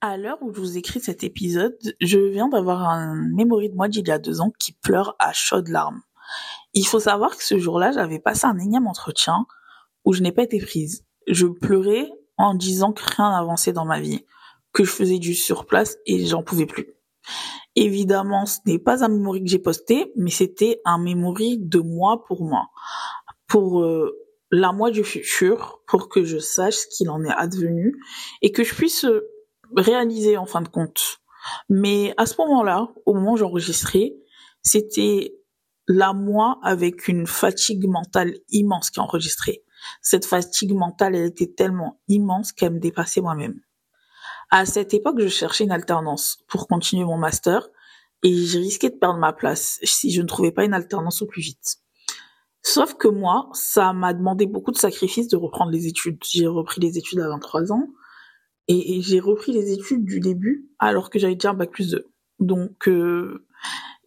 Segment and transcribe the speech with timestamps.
[0.00, 3.88] À l'heure où je vous écris cet épisode, je viens d'avoir un memory de moi
[3.88, 6.02] d'il y a deux ans qui pleure à chaudes larmes.
[6.72, 9.44] Il faut savoir que ce jour-là, j'avais passé un énième entretien
[10.04, 11.04] où je n'ai pas été prise.
[11.26, 14.24] Je pleurais en disant que rien n'avançait dans ma vie,
[14.72, 16.94] que je faisais du surplace et j'en pouvais plus.
[17.74, 22.24] Évidemment, ce n'est pas un memory que j'ai posté, mais c'était un memory de moi
[22.24, 22.68] pour moi.
[23.48, 24.16] Pour euh,
[24.52, 27.96] la moi du futur, pour que je sache ce qu'il en est advenu
[28.42, 29.28] et que je puisse euh,
[29.76, 31.20] réalisé en fin de compte.
[31.68, 34.14] Mais à ce moment-là, au moment où j'enregistrais,
[34.62, 35.34] c'était
[35.86, 39.62] la moi avec une fatigue mentale immense qui enregistrait.
[40.02, 43.60] Cette fatigue mentale, elle était tellement immense qu'elle me dépassait moi-même.
[44.50, 47.68] À cette époque, je cherchais une alternance pour continuer mon master
[48.22, 51.26] et j'ai risqué de perdre ma place si je ne trouvais pas une alternance au
[51.26, 51.76] plus vite.
[52.62, 56.18] Sauf que moi, ça m'a demandé beaucoup de sacrifices de reprendre les études.
[56.28, 57.86] J'ai repris les études à 23 ans
[58.68, 62.06] et, j'ai repris les études du début alors que j'avais déjà un bac plus 2.
[62.38, 63.46] Donc euh,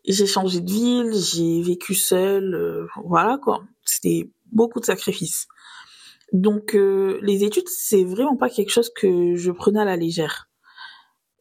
[0.06, 3.64] j'ai changé de ville, j'ai vécu seule, euh, voilà quoi.
[3.84, 5.48] C'était beaucoup de sacrifices.
[6.32, 10.48] Donc euh, les études, c'est vraiment pas quelque chose que je prenais à la légère.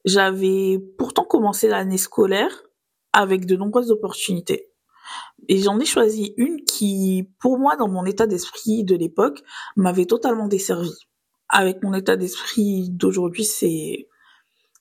[0.06, 2.62] J'avais pourtant commencé l'année scolaire
[3.12, 4.68] avec de nombreuses opportunités.
[5.48, 9.42] Et j'en ai choisi une qui, pour moi, dans mon état d'esprit de l'époque,
[9.76, 11.09] m'avait totalement desservie
[11.50, 14.08] avec mon état d'esprit d'aujourd'hui, c'est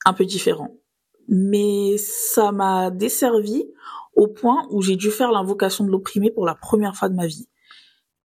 [0.04, 0.76] un peu différent.
[1.28, 3.64] Mais ça m'a desservi
[4.14, 7.26] au point où j'ai dû faire l'invocation de l'opprimé pour la première fois de ma
[7.26, 7.48] vie.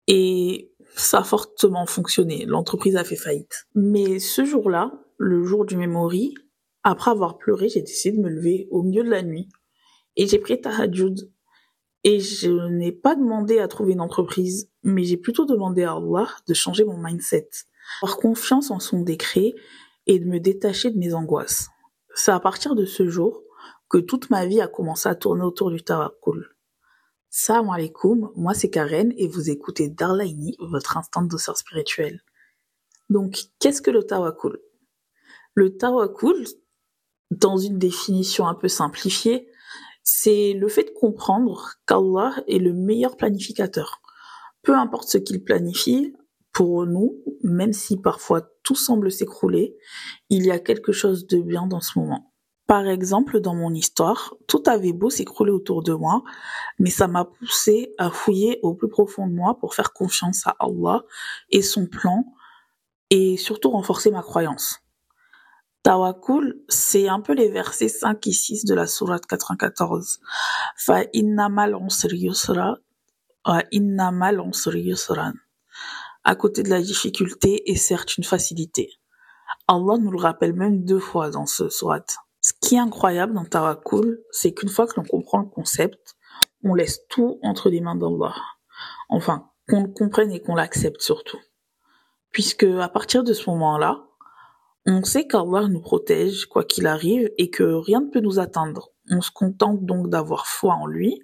[0.07, 2.45] Et ça a fortement fonctionné.
[2.45, 3.67] L'entreprise a fait faillite.
[3.73, 6.35] Mais ce jour-là, le jour du memory,
[6.83, 9.49] après avoir pleuré, j'ai décidé de me lever au milieu de la nuit.
[10.15, 11.31] Et j'ai pris Tahajjud.
[12.03, 16.27] Et je n'ai pas demandé à trouver une entreprise, mais j'ai plutôt demandé à Allah
[16.47, 17.49] de changer mon mindset
[18.01, 19.53] avoir confiance en son décret
[20.07, 21.69] et de me détacher de mes angoisses.
[22.13, 23.41] C'est à partir de ce jour
[23.89, 26.49] que toute ma vie a commencé à tourner autour du tawakkul.
[27.29, 32.21] Salam alaikum, moi c'est Karen et vous écoutez Darlaini, votre instant de douceur spirituelle.
[33.09, 34.59] Donc, qu'est-ce que le tawakkul
[35.53, 36.45] Le tawakkul,
[37.31, 39.49] dans une définition un peu simplifiée,
[40.03, 44.01] c'est le fait de comprendre qu'Allah est le meilleur planificateur.
[44.61, 46.15] Peu importe ce qu'il planifie,
[46.55, 49.75] pour nous, même si parfois tout semble s'écrouler,
[50.29, 52.31] il y a quelque chose de bien dans ce moment.
[52.65, 56.23] Par exemple, dans mon histoire, tout avait beau s'écrouler autour de moi,
[56.79, 60.55] mais ça m'a poussé à fouiller au plus profond de moi pour faire confiance à
[60.59, 61.03] Allah
[61.49, 62.23] et son plan,
[63.09, 64.79] et surtout renforcer ma croyance.
[65.83, 70.21] Tawakul, c'est un peu les versets 5 et 6 de la sourate 94.
[70.77, 71.77] Fa innamal
[72.13, 72.77] yusra,
[73.71, 74.41] innamal
[74.73, 75.33] yusran
[76.25, 78.89] à côté de la difficulté est certes une facilité.
[79.67, 82.03] Allah nous le rappelle même deux fois dans ce surat.
[82.41, 86.15] Ce qui est incroyable dans Tawakkul, c'est qu'une fois que l'on comprend le concept,
[86.63, 88.35] on laisse tout entre les mains d'Allah.
[89.09, 91.39] Enfin, qu'on le comprenne et qu'on l'accepte surtout.
[92.31, 94.03] Puisque à partir de ce moment-là,
[94.87, 98.91] on sait qu'Allah nous protège quoi qu'il arrive et que rien ne peut nous atteindre.
[99.11, 101.21] On se contente donc d'avoir foi en lui,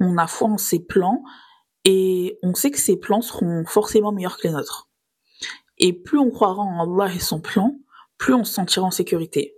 [0.00, 1.22] on a foi en ses plans
[1.84, 4.88] et on sait que ses plans seront forcément meilleurs que les nôtres.
[5.78, 7.78] Et plus on croira en Allah et son plan,
[8.18, 9.54] plus on se sentira en sécurité.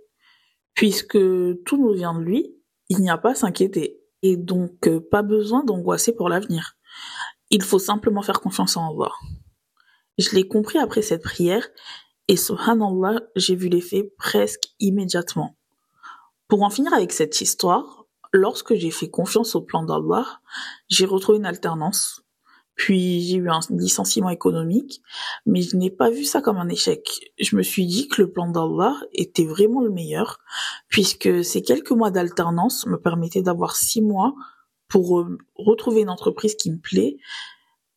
[0.73, 1.17] Puisque
[1.65, 2.55] tout nous vient de lui,
[2.89, 3.99] il n'y a pas à s'inquiéter.
[4.21, 6.77] Et donc, euh, pas besoin d'angoisser pour l'avenir.
[7.49, 9.11] Il faut simplement faire confiance en Allah.
[10.17, 11.67] Je l'ai compris après cette prière,
[12.27, 15.57] et subhanallah, j'ai vu l'effet presque immédiatement.
[16.47, 18.02] Pour en finir avec cette histoire,
[18.33, 20.25] lorsque j'ai fait confiance au plan d'Allah,
[20.89, 22.23] j'ai retrouvé une alternance.
[22.75, 25.03] Puis j'ai eu un licenciement économique,
[25.45, 27.07] mais je n'ai pas vu ça comme un échec.
[27.39, 30.39] Je me suis dit que le plan d'Allah était vraiment le meilleur,
[30.89, 34.33] puisque ces quelques mois d'alternance me permettaient d'avoir six mois
[34.87, 37.17] pour euh, retrouver une entreprise qui me plaît.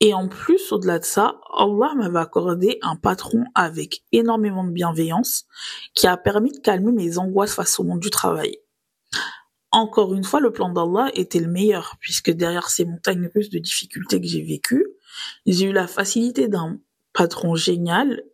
[0.00, 5.46] Et en plus, au-delà de ça, Allah m'avait accordé un patron avec énormément de bienveillance
[5.94, 8.58] qui a permis de calmer mes angoisses face au monde du travail.
[9.76, 13.58] Encore une fois, le plan d'Allah était le meilleur, puisque derrière ces montagnes russes de
[13.58, 14.86] difficultés que j'ai vécues,
[15.44, 16.80] j'ai eu la facilité d'un
[17.12, 18.24] patron génial,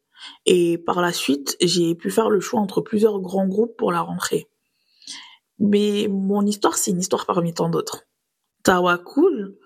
[0.46, 4.02] et par la suite, j'ai pu faire le choix entre plusieurs grands groupes pour la
[4.02, 4.46] rentrée.
[5.58, 8.04] Mais mon histoire, c'est une histoire parmi tant d'autres.
[8.62, 9.58] Tawakul,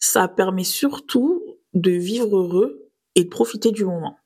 [0.00, 1.40] ça permet surtout
[1.72, 4.16] de vivre heureux et de profiter du moment.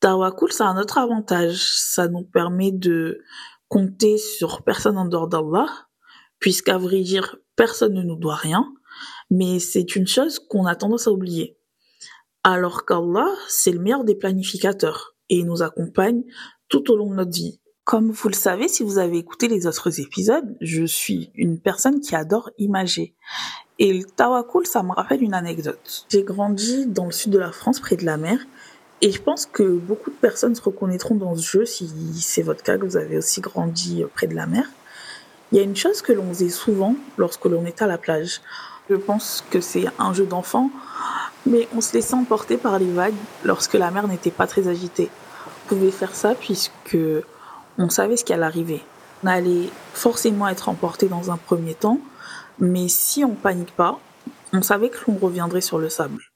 [0.00, 1.62] Tawakul, ça a un autre avantage.
[1.62, 3.20] Ça nous permet de
[3.68, 5.66] compter sur personne en dehors d'Allah,
[6.38, 8.72] puisqu'à vrai dire, personne ne nous doit rien,
[9.30, 11.58] mais c'est une chose qu'on a tendance à oublier.
[12.44, 16.22] Alors qu'Allah, c'est le meilleur des planificateurs et nous accompagne
[16.68, 19.66] tout au long de notre vie, Comme vous le savez, si vous avez écouté les
[19.66, 23.14] autres épisodes, je suis une personne qui adore imager.
[23.78, 26.06] Et le tawakul, ça me rappelle une anecdote.
[26.10, 28.40] J'ai grandi dans le sud de la France, près de la mer,
[29.00, 31.88] et je pense que beaucoup de personnes se reconnaîtront dans ce jeu si
[32.20, 34.64] c'est votre cas, que vous avez aussi grandi près de la mer.
[35.52, 38.40] Il y a une chose que l'on faisait souvent lorsque l'on était à la plage.
[38.90, 40.70] Je pense que c'est un jeu d'enfant,
[41.46, 43.14] mais on se laissait emporter par les vagues
[43.44, 45.10] lorsque la mer n'était pas très agitée.
[45.46, 46.98] On pouvait faire ça puisque
[47.78, 48.82] on savait ce qui allait arriver.
[49.22, 52.00] On allait forcément être emporté dans un premier temps,
[52.58, 53.98] mais si on panique pas,
[54.52, 56.27] on savait que l'on reviendrait sur le sable.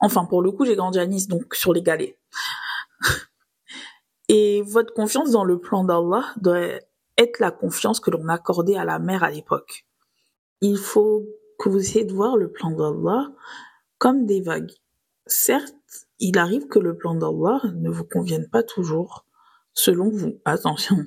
[0.00, 2.18] Enfin, pour le coup, j'ai grandi à Nice, donc sur les galets.
[4.28, 6.80] Et votre confiance dans le plan d'Allah doit
[7.16, 9.86] être la confiance que l'on accordait à la mer à l'époque.
[10.60, 11.24] Il faut
[11.58, 13.28] que vous essayiez de voir le plan d'Allah
[13.98, 14.72] comme des vagues.
[15.26, 15.74] Certes,
[16.18, 19.24] il arrive que le plan d'Allah ne vous convienne pas toujours,
[19.72, 20.98] selon vous, attention,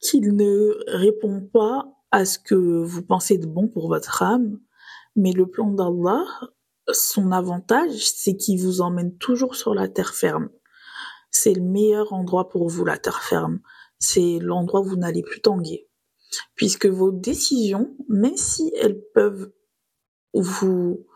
[0.00, 4.60] qu'il ne répond pas à ce que vous pensez de bon pour votre âme,
[5.16, 6.24] mais le plan d'Allah,
[6.92, 10.50] son avantage, c'est qu'il vous emmène toujours sur la terre ferme.
[11.30, 13.60] C'est le meilleur endroit pour vous, la terre ferme.
[13.98, 15.88] C'est l'endroit où vous n'allez plus tanguer.
[16.54, 19.52] Puisque vos décisions, même si elles peuvent
[20.34, 21.06] vous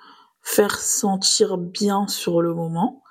[0.42, 3.02] faire sentir bien sur le moment,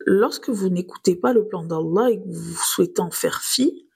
[0.00, 3.88] lorsque vous n'écoutez pas le plan d'Allah et que vous souhaitez en faire fi,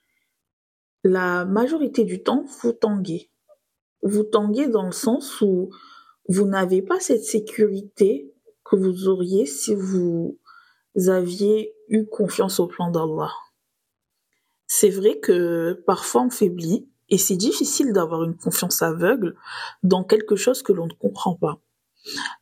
[1.04, 3.30] la majorité du temps, vous tanguez.
[4.02, 5.70] Vous tanguez dans le sens où
[6.30, 8.32] vous n'avez pas cette sécurité
[8.64, 10.38] que vous auriez si vous
[11.08, 13.32] aviez eu confiance au plan d'Allah.
[14.68, 19.34] C'est vrai que parfois on faiblit et c'est difficile d'avoir une confiance aveugle
[19.82, 21.60] dans quelque chose que l'on ne comprend pas.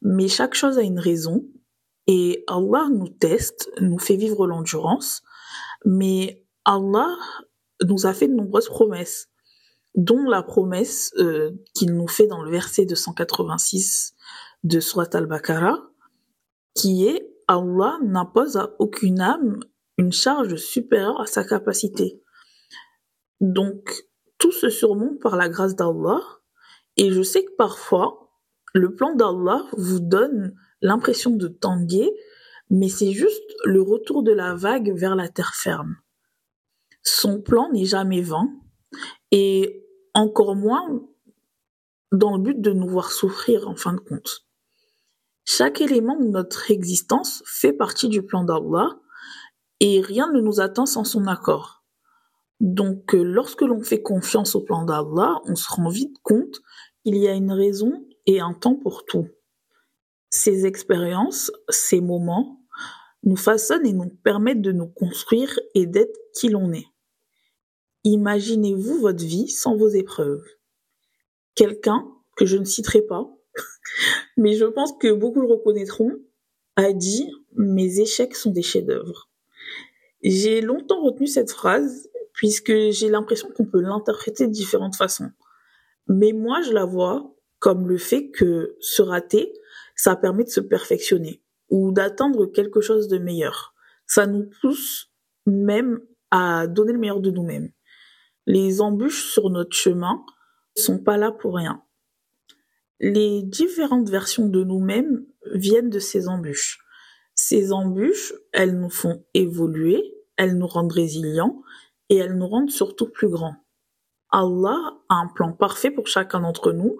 [0.02, 1.46] Mais chaque chose a une raison
[2.06, 5.22] et Allah nous teste, nous fait vivre l'endurance,
[5.86, 7.16] mais Allah
[7.86, 9.30] nous a fait de nombreuses promesses,
[9.98, 14.14] dont la promesse euh, qu'il nous fait dans le verset 286
[14.62, 15.90] de Surat al-Baqarah,
[16.74, 19.58] qui est Allah n'impose à aucune âme
[19.98, 22.22] une charge supérieure à sa capacité.
[23.40, 24.06] Donc,
[24.38, 26.20] tout se surmonte par la grâce d'Allah,
[26.96, 28.30] et je sais que parfois,
[28.74, 32.08] le plan d'Allah vous donne l'impression de tanguer,
[32.70, 35.96] mais c'est juste le retour de la vague vers la terre ferme.
[37.02, 38.48] Son plan n'est jamais vain,
[39.32, 39.87] et
[40.18, 41.00] encore moins
[42.12, 44.46] dans le but de nous voir souffrir en fin de compte.
[45.44, 48.98] Chaque élément de notre existence fait partie du plan d'Allah,
[49.80, 51.84] et rien ne nous attend sans son accord.
[52.60, 56.60] Donc euh, lorsque l'on fait confiance au plan d'Allah, on se rend vite compte
[57.04, 59.28] qu'il y a une raison et un temps pour tout.
[60.30, 62.60] Ces expériences, ces moments,
[63.22, 66.88] nous façonnent et nous permettent de nous construire et d'être qui l'on est.
[68.10, 70.42] Imaginez-vous votre vie sans vos épreuves.
[71.54, 73.28] Quelqu'un, que je ne citerai pas,
[74.38, 76.12] mais je pense que beaucoup le reconnaîtront,
[76.76, 79.28] a dit Mes échecs sont des chefs-d'œuvre.
[80.22, 85.30] J'ai longtemps retenu cette phrase puisque j'ai l'impression qu'on peut l'interpréter de différentes façons.
[86.06, 89.52] Mais moi, je la vois comme le fait que se rater,
[89.96, 93.74] ça permet de se perfectionner ou d'atteindre quelque chose de meilleur.
[94.06, 95.12] Ça nous pousse
[95.44, 96.00] même
[96.30, 97.70] à donner le meilleur de nous-mêmes.
[98.48, 100.24] Les embûches sur notre chemin
[100.74, 101.82] sont pas là pour rien.
[102.98, 106.78] Les différentes versions de nous-mêmes viennent de ces embûches.
[107.34, 110.02] Ces embûches, elles nous font évoluer,
[110.38, 111.60] elles nous rendent résilients
[112.08, 113.56] et elles nous rendent surtout plus grands.
[114.30, 116.96] Allah a un plan parfait pour chacun d'entre nous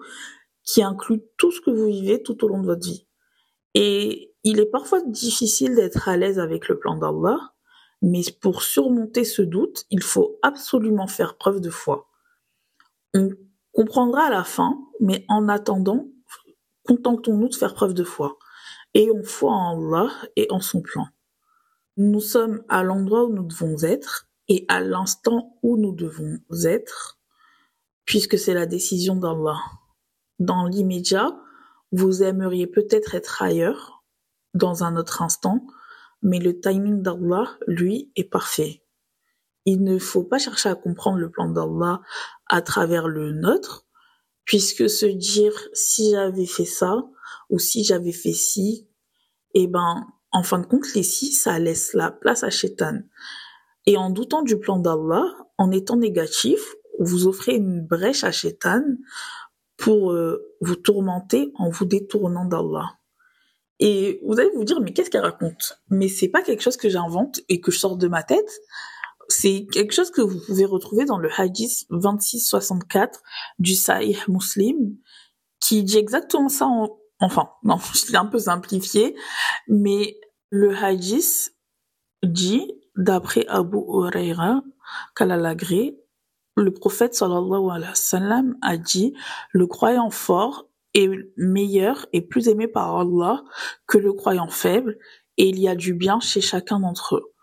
[0.63, 3.07] qui inclut tout ce que vous vivez tout au long de votre vie.
[3.73, 7.55] Et il est parfois difficile d'être à l'aise avec le plan d'Allah,
[8.01, 12.09] mais pour surmonter ce doute, il faut absolument faire preuve de foi.
[13.13, 13.29] On
[13.71, 16.07] comprendra à la fin, mais en attendant,
[16.85, 18.37] contentons-nous de faire preuve de foi.
[18.93, 21.07] Ayons foi en Allah et en son plan.
[21.97, 27.19] Nous sommes à l'endroit où nous devons être et à l'instant où nous devons être,
[28.05, 29.59] puisque c'est la décision d'Allah.
[30.39, 31.37] Dans l'immédiat,
[31.91, 34.03] vous aimeriez peut-être être ailleurs,
[34.53, 35.67] dans un autre instant,
[36.21, 38.83] mais le timing d'Allah, lui, est parfait.
[39.65, 42.01] Il ne faut pas chercher à comprendre le plan d'Allah
[42.47, 43.85] à travers le nôtre,
[44.45, 47.03] puisque se dire si j'avais fait ça
[47.49, 48.87] ou si j'avais fait ci,
[49.53, 53.01] eh ben, en fin de compte, les si, ça laisse la place à Shaitan.
[53.85, 55.25] Et en doutant du plan d'Allah,
[55.57, 56.59] en étant négatif,
[56.99, 58.83] vous offrez une brèche à Shaitan
[59.77, 62.98] pour euh, vous tourmenter en vous détournant d'Allah.
[63.79, 65.79] Et vous allez vous dire, mais qu'est-ce qu'elle raconte?
[65.89, 68.59] Mais c'est pas quelque chose que j'invente et que je sors de ma tête.
[69.29, 73.21] c'est quelque chose que vous pouvez retrouver dans le hadith 2664
[73.59, 74.97] du Sahih Muslim,
[75.59, 79.15] qui dit exactement ça en, enfin, non, je l'ai un peu simplifié,
[79.67, 80.19] mais
[80.49, 81.55] le hadith
[82.23, 84.63] dit, d'après Abu Huraira,
[85.15, 85.55] qu'Allah
[86.55, 89.13] le prophète sallallahu alayhi wa sallam a dit,
[89.51, 93.43] le croyant fort est meilleur et plus aimé par Allah
[93.87, 94.97] que le croyant faible,
[95.37, 97.33] et il y a du bien chez chacun d'entre eux.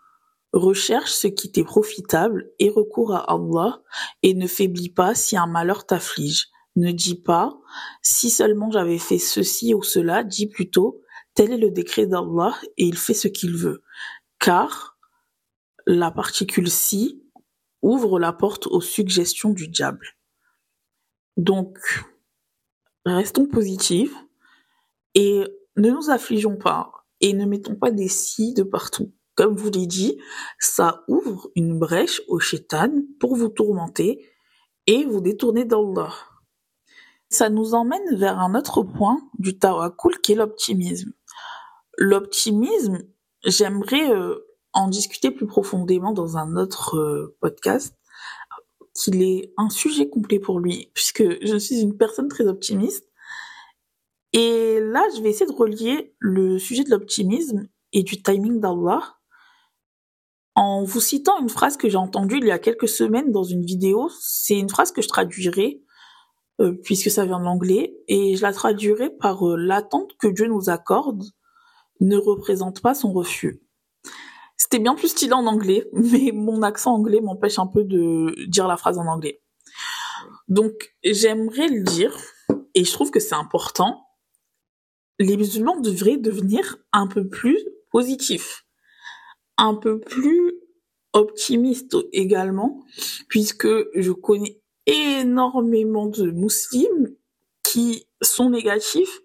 [0.53, 3.81] Recherche ce qui t'est profitable et recours à Allah
[4.23, 6.47] et ne faiblis pas si un malheur t'afflige.
[6.75, 7.57] Ne dis pas
[8.01, 11.01] si seulement j'avais fait ceci ou cela, dis plutôt
[11.33, 13.83] tel est le décret d'Allah et il fait ce qu'il veut.
[14.39, 14.97] Car
[15.85, 17.23] la particule si
[17.81, 20.07] ouvre la porte aux suggestions du diable.
[21.37, 21.77] Donc,
[23.15, 24.15] restons positifs
[25.13, 25.43] et
[25.75, 29.11] ne nous affligeons pas et ne mettons pas des si de partout.
[29.35, 30.19] Comme vous l'ai dit,
[30.59, 34.25] ça ouvre une brèche au shaitan pour vous tourmenter
[34.87, 36.13] et vous détourner d'Allah.
[37.29, 41.11] Ça nous emmène vers un autre point du tawakkul qui est l'optimisme.
[41.97, 42.99] L'optimisme,
[43.43, 47.95] j'aimerais euh, en discuter plus profondément dans un autre euh, podcast,
[49.05, 53.07] qu'il est un sujet complet pour lui, puisque je suis une personne très optimiste.
[54.33, 59.17] Et là, je vais essayer de relier le sujet de l'optimisme et du timing d'Allah
[60.55, 63.63] en vous citant une phrase que j'ai entendue il y a quelques semaines dans une
[63.63, 64.09] vidéo.
[64.19, 65.83] C'est une phrase que je traduirai,
[66.59, 70.47] euh, puisque ça vient de l'anglais, et je la traduirai par euh, l'attente que Dieu
[70.47, 71.23] nous accorde
[71.99, 73.61] ne représente pas son refus.
[74.69, 78.67] C'était bien plus stylé en anglais, mais mon accent anglais m'empêche un peu de dire
[78.67, 79.41] la phrase en anglais.
[80.49, 82.13] Donc j'aimerais le dire,
[82.73, 84.05] et je trouve que c'est important,
[85.19, 87.57] les musulmans devraient devenir un peu plus
[87.91, 88.67] positifs
[89.57, 90.53] un peu plus
[91.13, 92.83] optimiste également,
[93.27, 97.09] puisque je connais énormément de musulmans
[97.63, 99.21] qui sont négatifs,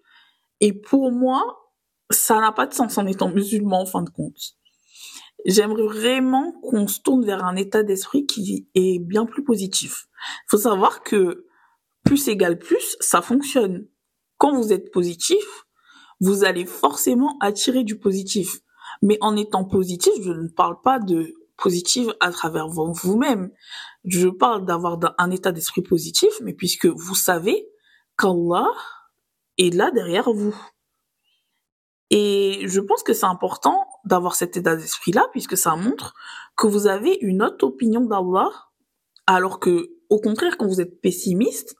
[0.59, 1.71] et pour moi,
[2.09, 4.55] ça n'a pas de sens en étant musulman en fin de compte.
[5.45, 10.07] J'aimerais vraiment qu'on se tourne vers un état d'esprit qui est bien plus positif.
[10.45, 11.45] Il faut savoir que
[12.03, 13.87] plus égale plus, ça fonctionne.
[14.37, 15.65] Quand vous êtes positif,
[16.19, 18.59] vous allez forcément attirer du positif.
[19.01, 23.51] Mais en étant positif, je ne parle pas de positif à travers vous-même.
[24.05, 27.67] Je parle d'avoir un état d'esprit positif, mais puisque vous savez
[28.17, 28.69] qu'Allah
[29.57, 30.55] est là derrière vous.
[32.15, 36.13] Et je pense que c'est important d'avoir cet état d'esprit-là, puisque ça montre
[36.55, 38.51] que vous avez une autre opinion d'Allah,
[39.25, 41.75] alors que, au contraire, quand vous êtes pessimiste,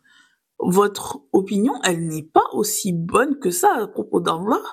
[0.58, 4.64] votre opinion, elle n'est pas aussi bonne que ça à propos d'Allah,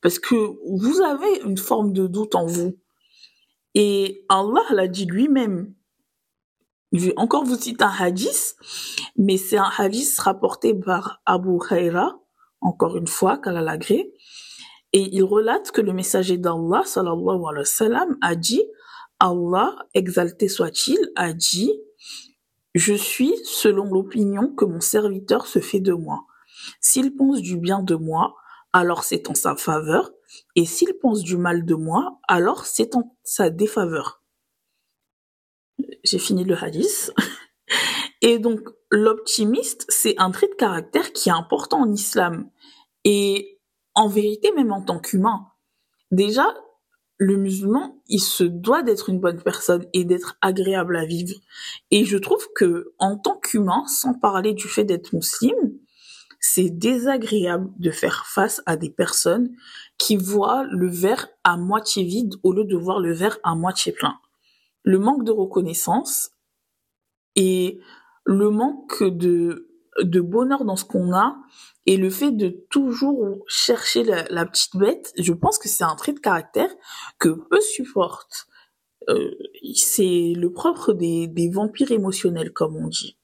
[0.00, 2.78] parce que vous avez une forme de doute en vous.
[3.74, 5.74] Et Allah l'a dit lui-même.
[6.92, 8.56] Je vais encore vous citer un hadith,
[9.18, 12.18] mais c'est un hadith rapporté par Abu Huraira,
[12.62, 14.14] encore une fois, qu'Allah l'agré.
[14.92, 18.62] Et il relate que le messager d'Allah, sallallahu alayhi wa sallam, a dit,
[19.20, 21.72] Allah, exalté soit-il, a dit,
[22.74, 26.24] je suis selon l'opinion que mon serviteur se fait de moi.
[26.80, 28.34] S'il pense du bien de moi,
[28.72, 30.10] alors c'est en sa faveur,
[30.56, 34.22] et s'il pense du mal de moi, alors c'est en sa défaveur.
[36.04, 37.12] J'ai fini le hadith.
[38.22, 42.50] Et donc, l'optimiste, c'est un trait de caractère qui est important en islam.
[43.04, 43.59] Et
[43.94, 45.46] en vérité, même en tant qu'humain.
[46.10, 46.46] Déjà,
[47.18, 51.34] le musulman, il se doit d'être une bonne personne et d'être agréable à vivre.
[51.90, 55.72] Et je trouve que, en tant qu'humain, sans parler du fait d'être musulman,
[56.40, 59.54] c'est désagréable de faire face à des personnes
[59.98, 63.92] qui voient le verre à moitié vide au lieu de voir le verre à moitié
[63.92, 64.14] plein.
[64.82, 66.30] Le manque de reconnaissance
[67.36, 67.80] et
[68.24, 69.69] le manque de,
[70.02, 71.36] de bonheur dans ce qu'on a
[71.86, 76.12] et le fait de toujours chercher la, petite bête, je pense que c'est un trait
[76.12, 76.70] de caractère
[77.18, 78.46] que peu supportent.
[79.08, 79.30] Euh,
[79.74, 83.18] c'est le propre des, des vampires émotionnels, comme on dit.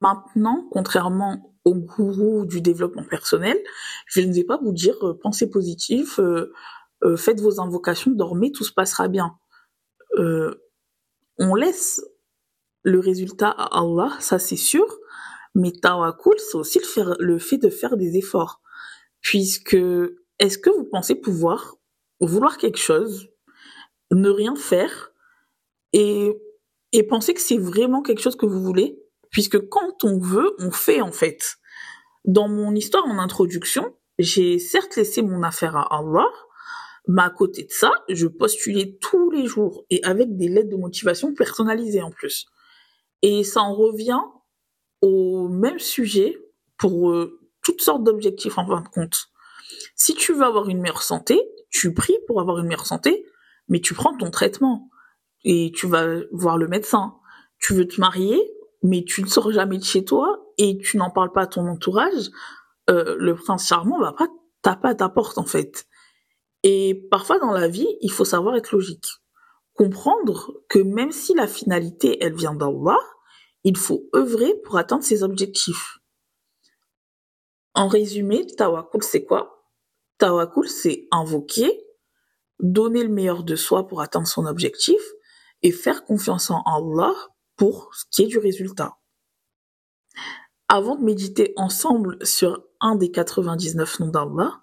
[0.00, 3.58] Maintenant, contrairement au gourou du développement personnel,
[4.06, 6.52] je ne vais pas vous dire euh, pensez positif, euh,
[7.02, 9.36] euh, faites vos invocations, dormez, tout se passera bien.
[11.38, 12.02] on laisse
[12.82, 14.86] le résultat à Allah, ça c'est sûr,
[15.56, 16.80] mais tawakkul, c'est aussi
[17.18, 18.60] le, fait de faire des efforts.
[19.22, 19.78] Puisque,
[20.38, 21.76] est-ce que vous pensez pouvoir
[22.20, 23.30] vouloir quelque chose,
[24.12, 25.12] ne rien faire,
[25.94, 26.30] et,
[26.92, 29.00] et penser que c'est vraiment quelque chose que vous voulez?
[29.30, 31.56] Puisque quand on veut, on fait en fait.
[32.26, 36.28] Dans mon histoire en introduction, j'ai certes laissé mon affaire à Allah,
[37.08, 40.76] Mais à côté de ça, je postulais tous les jours et avec des lettres de
[40.76, 42.44] motivation personnalisées en plus.
[43.22, 44.20] Et ça en revient
[45.02, 46.38] au même sujet
[46.78, 49.28] pour euh, toutes sortes d'objectifs en fin de compte.
[49.94, 53.26] Si tu veux avoir une meilleure santé, tu pries pour avoir une meilleure santé,
[53.68, 54.88] mais tu prends ton traitement
[55.44, 57.16] et tu vas voir le médecin.
[57.58, 58.40] Tu veux te marier,
[58.82, 61.66] mais tu ne sors jamais de chez toi et tu n'en parles pas à ton
[61.66, 62.30] entourage.
[62.88, 64.28] Euh, le prince charmant va pas
[64.62, 65.86] taper à ta porte en fait.
[66.62, 69.06] Et parfois dans la vie, il faut savoir être logique.
[69.74, 72.98] Comprendre que même si la finalité, elle vient d'Allah,
[73.66, 75.98] il faut œuvrer pour atteindre ses objectifs.
[77.74, 79.68] En résumé, Tawakul, c'est quoi?
[80.18, 81.84] Tawakul, c'est invoquer,
[82.60, 85.00] donner le meilleur de soi pour atteindre son objectif
[85.62, 87.12] et faire confiance en Allah
[87.56, 88.98] pour ce qui est du résultat.
[90.68, 94.62] Avant de méditer ensemble sur un des 99 noms d'Allah,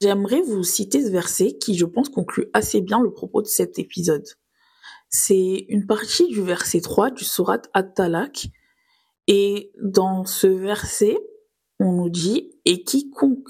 [0.00, 3.80] j'aimerais vous citer ce verset qui, je pense, conclut assez bien le propos de cet
[3.80, 4.28] épisode.
[5.10, 8.48] C'est une partie du verset 3 du surat At-Talak.
[9.26, 11.16] Et dans ce verset,
[11.80, 13.48] on nous dit, et quiconque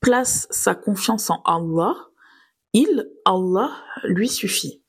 [0.00, 1.94] place sa confiance en Allah,
[2.72, 3.70] il, Allah,
[4.04, 4.82] lui suffit.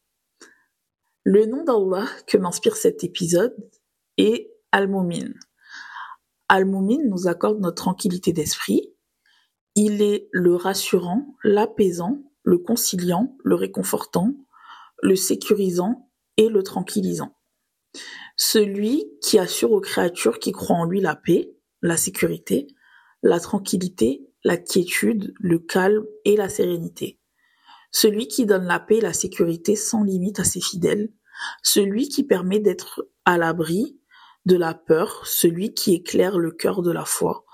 [1.23, 3.55] Le nom d'Allah que m'inspire cet épisode
[4.17, 5.31] est Al-Mumin.
[6.49, 8.93] Al-Mumin nous accorde notre tranquillité d'esprit.
[9.75, 14.33] Il est le rassurant, l'apaisant, le conciliant, le réconfortant,
[15.03, 17.37] le sécurisant et le tranquillisant.
[18.37, 22.67] Celui qui assure aux créatures qui croient en lui la paix, la sécurité,
[23.21, 27.19] la tranquillité, la quiétude, le calme et la sérénité.
[27.91, 31.13] Celui qui donne la paix et la sécurité sans limite à ses fidèles.
[31.61, 33.99] Celui qui permet d'être à l'abri
[34.45, 37.45] de la peur, celui qui éclaire le cœur de la foi,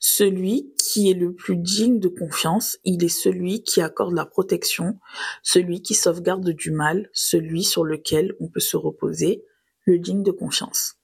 [0.00, 4.98] celui qui est le plus digne de confiance, il est celui qui accorde la protection,
[5.42, 9.44] celui qui sauvegarde du mal, celui sur lequel on peut se reposer,
[9.84, 10.96] le digne de confiance.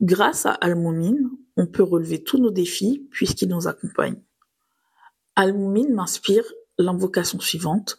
[0.00, 1.16] Grâce à Al-Mumin,
[1.56, 4.20] on peut relever tous nos défis puisqu'il nous accompagne.
[5.36, 6.44] Al-Mumin m'inspire
[6.76, 7.98] l'invocation suivante.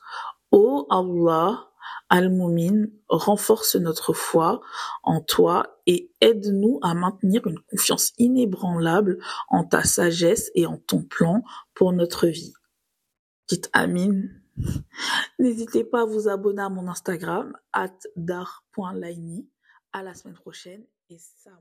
[0.91, 1.68] Allah,
[2.10, 4.62] Al-Mumin, renforce notre foi
[5.04, 11.04] en toi et aide-nous à maintenir une confiance inébranlable en ta sagesse et en ton
[11.04, 11.43] plan
[11.74, 12.54] pour notre vie.
[13.48, 14.24] Dites Amin.
[15.39, 19.48] N'hésitez pas à vous abonner à mon Instagram, at dar.laini.
[19.91, 21.60] À la semaine prochaine et salam